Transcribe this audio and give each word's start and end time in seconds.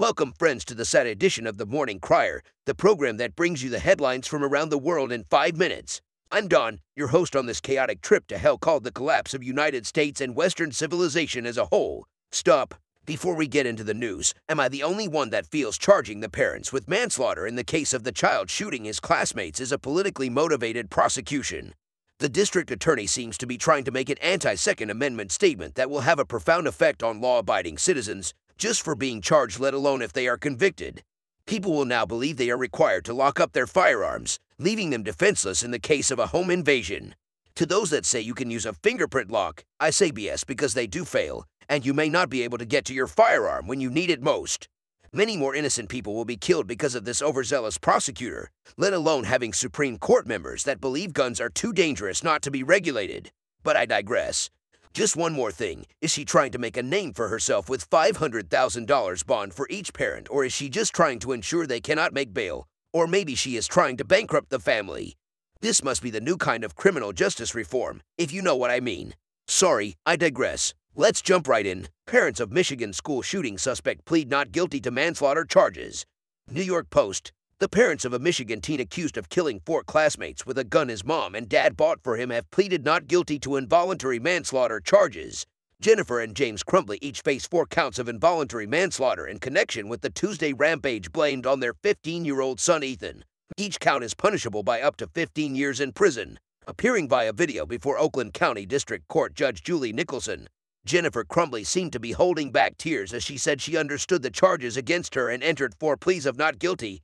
Welcome, 0.00 0.32
friends, 0.38 0.64
to 0.64 0.74
the 0.74 0.86
sad 0.86 1.06
edition 1.06 1.46
of 1.46 1.58
the 1.58 1.66
Morning 1.66 2.00
Crier, 2.00 2.42
the 2.64 2.74
program 2.74 3.18
that 3.18 3.36
brings 3.36 3.62
you 3.62 3.68
the 3.68 3.80
headlines 3.80 4.26
from 4.26 4.42
around 4.42 4.70
the 4.70 4.78
world 4.78 5.12
in 5.12 5.24
five 5.24 5.58
minutes. 5.58 6.00
I'm 6.32 6.48
Don, 6.48 6.78
your 6.96 7.08
host 7.08 7.36
on 7.36 7.44
this 7.44 7.60
chaotic 7.60 8.00
trip 8.00 8.26
to 8.28 8.38
hell 8.38 8.56
called 8.56 8.84
the 8.84 8.92
collapse 8.92 9.34
of 9.34 9.44
United 9.44 9.86
States 9.86 10.22
and 10.22 10.34
Western 10.34 10.72
civilization 10.72 11.44
as 11.44 11.58
a 11.58 11.66
whole. 11.66 12.06
Stop. 12.32 12.76
Before 13.04 13.34
we 13.34 13.46
get 13.46 13.66
into 13.66 13.84
the 13.84 13.92
news, 13.92 14.32
am 14.48 14.58
I 14.58 14.70
the 14.70 14.82
only 14.82 15.06
one 15.06 15.28
that 15.28 15.44
feels 15.44 15.76
charging 15.76 16.20
the 16.20 16.30
parents 16.30 16.72
with 16.72 16.88
manslaughter 16.88 17.46
in 17.46 17.56
the 17.56 17.62
case 17.62 17.92
of 17.92 18.02
the 18.02 18.10
child 18.10 18.48
shooting 18.48 18.86
his 18.86 19.00
classmates 19.00 19.60
is 19.60 19.70
a 19.70 19.78
politically 19.78 20.30
motivated 20.30 20.88
prosecution? 20.88 21.74
The 22.20 22.30
district 22.30 22.70
attorney 22.70 23.06
seems 23.06 23.36
to 23.36 23.46
be 23.46 23.58
trying 23.58 23.84
to 23.84 23.90
make 23.90 24.08
an 24.08 24.18
anti 24.22 24.54
Second 24.54 24.88
Amendment 24.88 25.30
statement 25.30 25.74
that 25.74 25.90
will 25.90 26.00
have 26.00 26.18
a 26.18 26.24
profound 26.24 26.66
effect 26.66 27.02
on 27.02 27.20
law 27.20 27.40
abiding 27.40 27.76
citizens 27.76 28.32
just 28.60 28.82
for 28.82 28.94
being 28.94 29.22
charged, 29.22 29.58
let 29.58 29.72
alone 29.72 30.02
if 30.02 30.12
they 30.12 30.28
are 30.28 30.36
convicted. 30.36 31.02
People 31.46 31.72
will 31.72 31.86
now 31.86 32.04
believe 32.04 32.36
they 32.36 32.50
are 32.50 32.58
required 32.58 33.06
to 33.06 33.14
lock 33.14 33.40
up 33.40 33.52
their 33.52 33.66
firearms, 33.66 34.38
leaving 34.58 34.90
them 34.90 35.02
defenseless 35.02 35.62
in 35.62 35.70
the 35.70 35.78
case 35.78 36.10
of 36.10 36.18
a 36.18 36.26
home 36.26 36.50
invasion. 36.50 37.14
To 37.54 37.64
those 37.64 37.88
that 37.88 38.04
say 38.04 38.20
you 38.20 38.34
can 38.34 38.50
use 38.50 38.66
a 38.66 38.74
fingerprint 38.74 39.30
lock, 39.30 39.64
I 39.80 39.88
say 39.88 40.12
BS 40.12 40.46
because 40.46 40.74
they 40.74 40.86
do 40.86 41.06
fail, 41.06 41.46
and 41.70 41.86
you 41.86 41.94
may 41.94 42.10
not 42.10 42.28
be 42.28 42.42
able 42.42 42.58
to 42.58 42.66
get 42.66 42.84
to 42.84 42.94
your 42.94 43.06
firearm 43.06 43.66
when 43.66 43.80
you 43.80 43.88
need 43.88 44.10
it 44.10 44.20
most. 44.20 44.68
Many 45.10 45.38
more 45.38 45.54
innocent 45.54 45.88
people 45.88 46.14
will 46.14 46.26
be 46.26 46.36
killed 46.36 46.66
because 46.66 46.94
of 46.94 47.06
this 47.06 47.22
overzealous 47.22 47.78
prosecutor, 47.78 48.50
let 48.76 48.92
alone 48.92 49.24
having 49.24 49.54
Supreme 49.54 49.96
Court 49.96 50.26
members 50.26 50.64
that 50.64 50.82
believe 50.82 51.14
guns 51.14 51.40
are 51.40 51.48
too 51.48 51.72
dangerous 51.72 52.22
not 52.22 52.42
to 52.42 52.50
be 52.50 52.62
regulated. 52.62 53.32
But 53.62 53.78
I 53.78 53.86
digress. 53.86 54.50
Just 54.92 55.16
one 55.16 55.32
more 55.32 55.52
thing. 55.52 55.86
Is 56.00 56.10
she 56.10 56.24
trying 56.24 56.50
to 56.50 56.58
make 56.58 56.76
a 56.76 56.82
name 56.82 57.12
for 57.12 57.28
herself 57.28 57.68
with 57.68 57.88
$500,000 57.88 59.26
bond 59.26 59.54
for 59.54 59.66
each 59.70 59.94
parent, 59.94 60.26
or 60.30 60.44
is 60.44 60.52
she 60.52 60.68
just 60.68 60.92
trying 60.92 61.20
to 61.20 61.30
ensure 61.30 61.64
they 61.66 61.80
cannot 61.80 62.12
make 62.12 62.34
bail? 62.34 62.66
Or 62.92 63.06
maybe 63.06 63.36
she 63.36 63.56
is 63.56 63.68
trying 63.68 63.96
to 63.98 64.04
bankrupt 64.04 64.50
the 64.50 64.58
family. 64.58 65.14
This 65.60 65.84
must 65.84 66.02
be 66.02 66.10
the 66.10 66.20
new 66.20 66.36
kind 66.36 66.64
of 66.64 66.74
criminal 66.74 67.12
justice 67.12 67.54
reform, 67.54 68.02
if 68.18 68.32
you 68.32 68.42
know 68.42 68.56
what 68.56 68.72
I 68.72 68.80
mean. 68.80 69.14
Sorry, 69.46 69.94
I 70.04 70.16
digress. 70.16 70.74
Let's 70.96 71.22
jump 71.22 71.46
right 71.46 71.66
in. 71.66 71.86
Parents 72.06 72.40
of 72.40 72.50
Michigan 72.50 72.92
school 72.92 73.22
shooting 73.22 73.58
suspect 73.58 74.04
plead 74.04 74.28
not 74.28 74.50
guilty 74.50 74.80
to 74.80 74.90
manslaughter 74.90 75.44
charges. 75.44 76.04
New 76.50 76.62
York 76.62 76.90
Post. 76.90 77.32
The 77.60 77.68
parents 77.68 78.06
of 78.06 78.14
a 78.14 78.18
Michigan 78.18 78.62
teen 78.62 78.80
accused 78.80 79.18
of 79.18 79.28
killing 79.28 79.60
four 79.66 79.82
classmates 79.82 80.46
with 80.46 80.56
a 80.56 80.64
gun 80.64 80.88
his 80.88 81.04
mom 81.04 81.34
and 81.34 81.46
dad 81.46 81.76
bought 81.76 82.02
for 82.02 82.16
him 82.16 82.30
have 82.30 82.50
pleaded 82.50 82.86
not 82.86 83.06
guilty 83.06 83.38
to 83.40 83.56
involuntary 83.56 84.18
manslaughter 84.18 84.80
charges. 84.80 85.44
Jennifer 85.78 86.20
and 86.20 86.34
James 86.34 86.62
Crumbley 86.62 86.96
each 87.02 87.20
face 87.20 87.46
four 87.46 87.66
counts 87.66 87.98
of 87.98 88.08
involuntary 88.08 88.66
manslaughter 88.66 89.26
in 89.26 89.40
connection 89.40 89.90
with 89.90 90.00
the 90.00 90.08
Tuesday 90.08 90.54
rampage 90.54 91.12
blamed 91.12 91.44
on 91.44 91.60
their 91.60 91.74
15 91.74 92.24
year 92.24 92.40
old 92.40 92.60
son 92.60 92.82
Ethan. 92.82 93.26
Each 93.58 93.78
count 93.78 94.04
is 94.04 94.14
punishable 94.14 94.62
by 94.62 94.80
up 94.80 94.96
to 94.96 95.06
15 95.06 95.54
years 95.54 95.80
in 95.80 95.92
prison. 95.92 96.40
Appearing 96.66 97.10
via 97.10 97.34
video 97.34 97.66
before 97.66 97.98
Oakland 97.98 98.32
County 98.32 98.64
District 98.64 99.06
Court 99.08 99.34
Judge 99.34 99.62
Julie 99.62 99.92
Nicholson, 99.92 100.48
Jennifer 100.86 101.24
Crumbley 101.24 101.66
seemed 101.66 101.92
to 101.92 102.00
be 102.00 102.12
holding 102.12 102.52
back 102.52 102.78
tears 102.78 103.12
as 103.12 103.22
she 103.22 103.36
said 103.36 103.60
she 103.60 103.76
understood 103.76 104.22
the 104.22 104.30
charges 104.30 104.78
against 104.78 105.14
her 105.14 105.28
and 105.28 105.42
entered 105.42 105.74
four 105.78 105.98
pleas 105.98 106.24
of 106.24 106.38
not 106.38 106.58
guilty. 106.58 107.02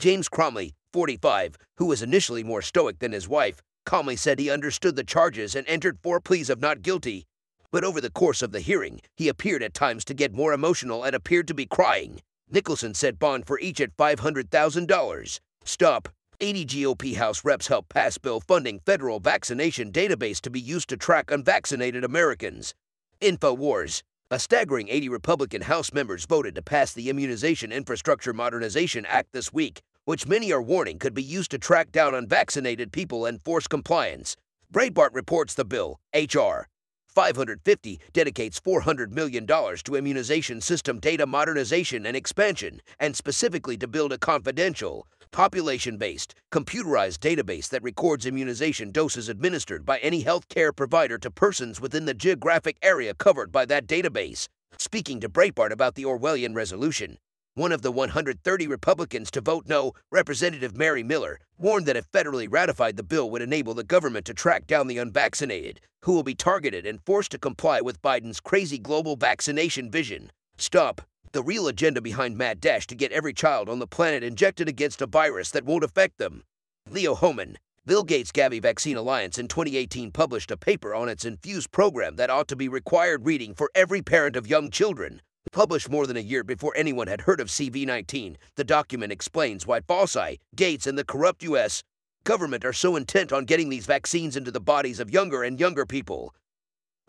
James 0.00 0.30
Crumbley, 0.30 0.72
45, 0.94 1.56
who 1.76 1.84
was 1.84 2.02
initially 2.02 2.42
more 2.42 2.62
stoic 2.62 3.00
than 3.00 3.12
his 3.12 3.28
wife, 3.28 3.60
calmly 3.84 4.16
said 4.16 4.38
he 4.38 4.48
understood 4.48 4.96
the 4.96 5.04
charges 5.04 5.54
and 5.54 5.68
entered 5.68 5.98
four 6.02 6.20
pleas 6.20 6.48
of 6.48 6.58
not 6.58 6.80
guilty. 6.80 7.26
But 7.70 7.84
over 7.84 8.00
the 8.00 8.10
course 8.10 8.40
of 8.40 8.50
the 8.50 8.60
hearing, 8.60 9.02
he 9.18 9.28
appeared 9.28 9.62
at 9.62 9.74
times 9.74 10.06
to 10.06 10.14
get 10.14 10.32
more 10.32 10.54
emotional 10.54 11.04
and 11.04 11.14
appeared 11.14 11.46
to 11.48 11.54
be 11.54 11.66
crying. 11.66 12.22
Nicholson 12.50 12.94
set 12.94 13.18
bond 13.18 13.46
for 13.46 13.60
each 13.60 13.78
at 13.78 13.94
$500,000. 13.98 15.40
Stop. 15.66 16.08
80 16.40 16.64
GOP 16.64 17.16
House 17.16 17.44
reps 17.44 17.66
helped 17.66 17.90
pass 17.90 18.16
bill 18.16 18.40
funding 18.40 18.80
federal 18.86 19.20
vaccination 19.20 19.92
database 19.92 20.40
to 20.40 20.48
be 20.48 20.60
used 20.60 20.88
to 20.88 20.96
track 20.96 21.30
unvaccinated 21.30 22.04
Americans. 22.04 22.72
InfoWars. 23.20 24.02
A 24.30 24.38
staggering 24.38 24.88
80 24.88 25.10
Republican 25.10 25.62
House 25.62 25.92
members 25.92 26.24
voted 26.24 26.54
to 26.54 26.62
pass 26.62 26.94
the 26.94 27.10
Immunization 27.10 27.70
Infrastructure 27.70 28.32
Modernization 28.32 29.04
Act 29.04 29.32
this 29.32 29.52
week, 29.52 29.82
which 30.10 30.26
many 30.26 30.52
are 30.52 30.60
warning 30.60 30.98
could 30.98 31.14
be 31.14 31.22
used 31.22 31.52
to 31.52 31.56
track 31.56 31.92
down 31.92 32.16
unvaccinated 32.16 32.90
people 32.90 33.26
and 33.26 33.40
force 33.40 33.68
compliance. 33.68 34.36
Breitbart 34.74 35.10
reports 35.12 35.54
the 35.54 35.64
bill, 35.64 36.00
H.R. 36.12 36.66
550 37.06 38.00
dedicates 38.12 38.58
$400 38.58 39.12
million 39.12 39.46
to 39.46 39.94
immunization 39.94 40.60
system 40.60 40.98
data 40.98 41.26
modernization 41.28 42.06
and 42.06 42.16
expansion, 42.16 42.82
and 42.98 43.14
specifically 43.14 43.76
to 43.76 43.86
build 43.86 44.12
a 44.12 44.18
confidential, 44.18 45.06
population 45.30 45.96
based, 45.96 46.34
computerized 46.50 47.18
database 47.18 47.68
that 47.68 47.84
records 47.84 48.26
immunization 48.26 48.90
doses 48.90 49.28
administered 49.28 49.86
by 49.86 49.98
any 49.98 50.22
health 50.22 50.48
care 50.48 50.72
provider 50.72 51.18
to 51.18 51.30
persons 51.30 51.80
within 51.80 52.06
the 52.06 52.14
geographic 52.14 52.76
area 52.82 53.14
covered 53.14 53.52
by 53.52 53.64
that 53.64 53.86
database. 53.86 54.48
Speaking 54.76 55.20
to 55.20 55.28
Breitbart 55.28 55.70
about 55.70 55.94
the 55.94 56.02
Orwellian 56.02 56.56
resolution, 56.56 57.16
one 57.54 57.72
of 57.72 57.82
the 57.82 57.90
130 57.90 58.66
Republicans 58.66 59.30
to 59.30 59.40
vote 59.40 59.64
no, 59.66 59.92
Representative 60.10 60.76
Mary 60.76 61.02
Miller, 61.02 61.40
warned 61.58 61.84
that 61.86 61.96
if 61.96 62.10
federally 62.10 62.46
ratified, 62.48 62.96
the 62.96 63.02
bill 63.02 63.28
would 63.30 63.42
enable 63.42 63.74
the 63.74 63.84
government 63.84 64.24
to 64.26 64.34
track 64.34 64.66
down 64.66 64.86
the 64.86 64.98
unvaccinated, 64.98 65.80
who 66.04 66.12
will 66.12 66.22
be 66.22 66.34
targeted 66.34 66.86
and 66.86 67.04
forced 67.04 67.32
to 67.32 67.38
comply 67.38 67.80
with 67.80 68.00
Biden's 68.00 68.40
crazy 68.40 68.78
global 68.78 69.16
vaccination 69.16 69.90
vision. 69.90 70.30
Stop 70.56 71.02
the 71.32 71.42
real 71.42 71.68
agenda 71.68 72.00
behind 72.00 72.36
Mad 72.36 72.60
Dash 72.60 72.86
to 72.88 72.94
get 72.94 73.12
every 73.12 73.32
child 73.32 73.68
on 73.68 73.78
the 73.78 73.86
planet 73.86 74.24
injected 74.24 74.68
against 74.68 75.02
a 75.02 75.06
virus 75.06 75.50
that 75.50 75.64
won't 75.64 75.84
affect 75.84 76.18
them. 76.18 76.42
Leo 76.88 77.14
Hohmann, 77.14 77.56
Bill 77.86 78.04
Gates 78.04 78.32
Gavi 78.32 78.60
Vaccine 78.60 78.96
Alliance 78.96 79.38
in 79.38 79.48
2018 79.48 80.10
published 80.12 80.50
a 80.50 80.56
paper 80.56 80.94
on 80.94 81.08
its 81.08 81.24
Infuse 81.24 81.66
program 81.66 82.16
that 82.16 82.30
ought 82.30 82.48
to 82.48 82.56
be 82.56 82.68
required 82.68 83.26
reading 83.26 83.54
for 83.54 83.70
every 83.74 84.02
parent 84.02 84.36
of 84.36 84.46
young 84.46 84.70
children. 84.70 85.20
Published 85.52 85.90
more 85.90 86.06
than 86.06 86.16
a 86.16 86.20
year 86.20 86.44
before 86.44 86.72
anyone 86.76 87.08
had 87.08 87.22
heard 87.22 87.40
of 87.40 87.48
CV19, 87.48 88.36
the 88.54 88.62
document 88.62 89.10
explains 89.10 89.66
why 89.66 89.80
Fauci, 89.80 90.38
Gates, 90.54 90.86
and 90.86 90.96
the 90.96 91.04
corrupt 91.04 91.42
U.S. 91.42 91.82
government 92.22 92.64
are 92.64 92.72
so 92.72 92.94
intent 92.94 93.32
on 93.32 93.46
getting 93.46 93.68
these 93.68 93.84
vaccines 93.84 94.36
into 94.36 94.52
the 94.52 94.60
bodies 94.60 95.00
of 95.00 95.10
younger 95.10 95.42
and 95.42 95.58
younger 95.58 95.84
people. 95.84 96.32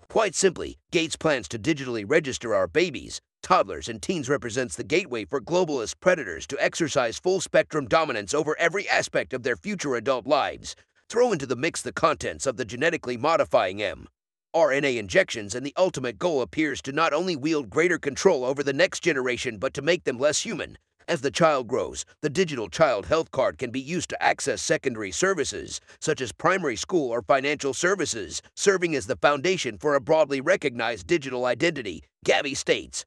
Quite 0.09 0.33
simply, 0.33 0.79
Gates 0.91 1.15
plans 1.15 1.47
to 1.49 1.59
digitally 1.59 2.03
register 2.05 2.55
our 2.55 2.67
babies, 2.67 3.21
toddlers, 3.43 3.87
and 3.87 4.01
teens 4.01 4.27
represents 4.27 4.75
the 4.75 4.83
gateway 4.83 5.23
for 5.23 5.39
globalist 5.39 5.99
predators 5.99 6.47
to 6.47 6.63
exercise 6.63 7.19
full 7.19 7.41
spectrum 7.41 7.85
dominance 7.85 8.33
over 8.33 8.57
every 8.57 8.89
aspect 8.89 9.33
of 9.33 9.43
their 9.43 9.55
future 9.55 9.95
adult 9.95 10.25
lives. 10.25 10.75
Throw 11.09 11.31
into 11.31 11.45
the 11.45 11.55
mix 11.55 11.83
the 11.83 11.93
contents 11.93 12.47
of 12.47 12.57
the 12.57 12.65
genetically 12.65 13.17
modifying 13.17 13.83
M. 13.83 14.07
RNA 14.55 14.97
injections, 14.97 15.55
and 15.55 15.65
the 15.65 15.73
ultimate 15.77 16.19
goal 16.19 16.41
appears 16.41 16.81
to 16.81 16.91
not 16.91 17.13
only 17.13 17.35
wield 17.35 17.69
greater 17.69 17.97
control 17.97 18.43
over 18.43 18.63
the 18.63 18.73
next 18.73 19.01
generation, 19.01 19.57
but 19.57 19.73
to 19.73 19.81
make 19.81 20.03
them 20.03 20.19
less 20.19 20.41
human. 20.41 20.77
As 21.07 21.21
the 21.21 21.31
child 21.31 21.67
grows, 21.67 22.05
the 22.21 22.29
digital 22.29 22.69
child 22.69 23.05
health 23.05 23.31
card 23.31 23.57
can 23.57 23.71
be 23.71 23.79
used 23.79 24.09
to 24.09 24.23
access 24.23 24.61
secondary 24.61 25.11
services, 25.11 25.79
such 25.99 26.21
as 26.21 26.31
primary 26.31 26.75
school 26.75 27.11
or 27.11 27.21
financial 27.21 27.73
services, 27.73 28.41
serving 28.55 28.95
as 28.95 29.07
the 29.07 29.15
foundation 29.15 29.77
for 29.77 29.95
a 29.95 30.01
broadly 30.01 30.41
recognized 30.41 31.07
digital 31.07 31.45
identity, 31.45 32.03
Gavi 32.25 32.55
states. 32.55 33.05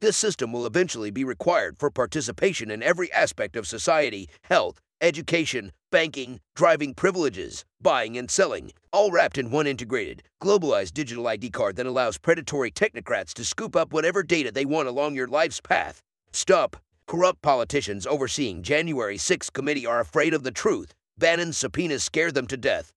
This 0.00 0.16
system 0.16 0.52
will 0.52 0.66
eventually 0.66 1.10
be 1.10 1.24
required 1.24 1.78
for 1.78 1.90
participation 1.90 2.70
in 2.70 2.82
every 2.82 3.12
aspect 3.12 3.56
of 3.56 3.66
society, 3.66 4.28
health, 4.44 4.80
education, 5.00 5.72
banking, 5.90 6.40
driving 6.54 6.94
privileges, 6.94 7.64
buying 7.80 8.16
and 8.16 8.30
selling, 8.30 8.72
all 8.92 9.10
wrapped 9.10 9.38
in 9.38 9.50
one 9.50 9.66
integrated, 9.66 10.22
globalized 10.42 10.92
digital 10.92 11.28
ID 11.28 11.50
card 11.50 11.76
that 11.76 11.86
allows 11.86 12.18
predatory 12.18 12.70
technocrats 12.70 13.32
to 13.32 13.44
scoop 13.44 13.76
up 13.76 13.92
whatever 13.92 14.22
data 14.22 14.50
they 14.50 14.64
want 14.64 14.88
along 14.88 15.14
your 15.14 15.28
life's 15.28 15.60
path. 15.60 16.02
Stop. 16.32 16.76
Corrupt 17.06 17.42
politicians 17.42 18.06
overseeing 18.06 18.62
January 18.62 19.18
6 19.18 19.50
committee 19.50 19.86
are 19.86 20.00
afraid 20.00 20.32
of 20.32 20.42
the 20.42 20.50
truth. 20.50 20.94
Bannon's 21.18 21.58
subpoenas 21.58 22.02
scare 22.02 22.32
them 22.32 22.46
to 22.46 22.56
death. 22.56 22.92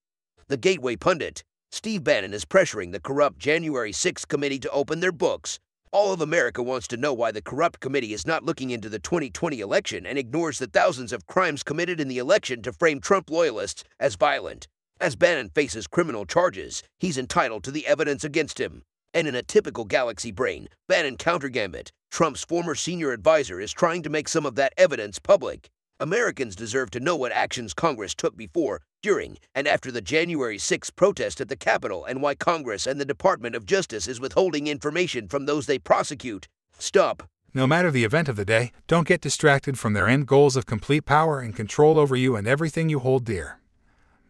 The 0.48 0.57
Gateway 0.57 0.95
pundit, 0.95 1.44
Steve 1.71 2.04
Bannon 2.04 2.33
is 2.33 2.45
pressuring 2.45 2.94
the 2.94 3.01
corrupt 3.01 3.38
January 3.38 3.92
6 3.92 4.25
committee 4.25 4.60
to 4.60 4.69
open 4.71 5.01
their 5.01 5.12
books 5.12 5.60
all 5.92 6.12
of 6.12 6.22
America 6.22 6.62
wants 6.62 6.88
to 6.88 6.98
know 6.98 7.13
why 7.13 7.31
the 7.31 7.42
corrupt 7.42 7.80
committee 7.80 8.13
is 8.13 8.28
not 8.28 8.44
looking 8.44 8.69
into 8.69 8.89
the 8.89 9.00
2020 9.00 9.60
election 9.60 10.06
and 10.06 10.18
ignores 10.18 10.60
the 10.60 10.68
thousands 10.68 11.13
of 11.13 11.28
crimes 11.28 11.63
committed 11.63 12.00
in 12.00 12.07
the 12.07 12.18
election 12.18 12.62
to 12.62 12.74
frame 12.74 13.00
Trump 13.00 13.30
loyalists 13.30 13.84
as 14.00 14.16
violent. 14.16 14.68
As 15.00 15.16
Bannon 15.16 15.50
faces 15.50 15.88
criminal 15.88 16.25
charges, 16.25 16.84
he's 17.00 17.18
entitled 17.18 17.63
to 17.63 17.72
the 17.72 17.88
evidence 17.88 18.24
against 18.24 18.60
him. 18.60 18.84
And 19.13 19.28
in 19.28 19.36
a 19.36 19.44
typical 19.44 19.86
Galaxy 19.86 20.31
brain, 20.31 20.68
Bannon 20.88 21.18
countergambit, 21.18 21.92
Trump's 22.12 22.44
former 22.44 22.75
senior 22.75 23.12
advisor 23.12 23.60
is 23.60 23.72
trying 23.72 24.04
to 24.04 24.10
make 24.10 24.28
some 24.28 24.45
of 24.45 24.56
that 24.56 24.74
evidence 24.78 25.19
public. 25.19 25.69
Americans 25.99 26.55
deserve 26.55 26.91
to 26.91 26.99
know 26.99 27.15
what 27.15 27.31
actions 27.31 27.73
Congress 27.73 28.13
took 28.13 28.38
before, 28.38 28.81
during, 29.01 29.38
and 29.55 29.67
after 29.67 29.91
the 29.91 30.01
January 30.01 30.59
6 30.59 30.91
protest 30.91 31.41
at 31.41 31.49
the 31.49 31.55
Capitol 31.55 32.05
and 32.05 32.21
why 32.21 32.35
Congress 32.35 32.85
and 32.85 33.01
the 33.01 33.05
Department 33.05 33.55
of 33.55 33.65
Justice 33.65 34.07
is 34.07 34.19
withholding 34.19 34.67
information 34.67 35.27
from 35.27 35.47
those 35.47 35.65
they 35.65 35.79
prosecute. 35.79 36.47
Stop. 36.77 37.23
No 37.51 37.65
matter 37.65 37.89
the 37.89 38.03
event 38.03 38.29
of 38.29 38.35
the 38.35 38.45
day, 38.45 38.71
don't 38.85 39.07
get 39.07 39.21
distracted 39.21 39.79
from 39.79 39.94
their 39.94 40.07
end 40.07 40.27
goals 40.27 40.55
of 40.55 40.67
complete 40.67 41.05
power 41.05 41.39
and 41.39 41.55
control 41.55 41.97
over 41.97 42.15
you 42.15 42.35
and 42.35 42.47
everything 42.47 42.89
you 42.89 42.99
hold 42.99 43.25
dear. 43.25 43.59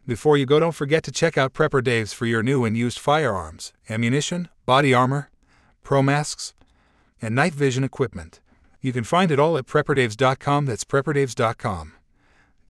Before 0.05 0.37
you 0.37 0.45
go, 0.45 0.61
don't 0.61 0.71
forget 0.71 1.03
to 1.03 1.11
check 1.11 1.37
out 1.37 1.53
Prepper 1.53 1.83
Dave's 1.83 2.13
for 2.13 2.25
your 2.25 2.41
new 2.41 2.63
and 2.63 2.77
used 2.77 2.97
firearms, 2.97 3.73
ammunition, 3.89 4.47
body 4.65 4.93
armor, 4.93 5.29
pro 5.83 6.01
masks, 6.01 6.53
and 7.21 7.35
night 7.35 7.53
vision 7.53 7.83
equipment. 7.83 8.39
You 8.81 8.93
can 8.93 9.03
find 9.03 9.31
it 9.31 9.39
all 9.39 9.57
at 9.57 9.65
prepperdaves.com. 9.65 10.65
That's 10.65 10.83
prepperdaves.com. 10.83 11.96